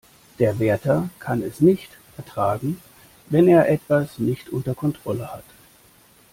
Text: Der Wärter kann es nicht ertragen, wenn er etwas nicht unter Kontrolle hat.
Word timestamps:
Der 0.39 0.57
Wärter 0.57 1.11
kann 1.19 1.43
es 1.43 1.59
nicht 1.59 1.91
ertragen, 2.17 2.81
wenn 3.29 3.47
er 3.47 3.69
etwas 3.69 4.17
nicht 4.17 4.49
unter 4.49 4.73
Kontrolle 4.73 5.31
hat. 5.31 5.43